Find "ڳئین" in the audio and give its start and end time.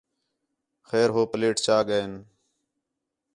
1.87-2.11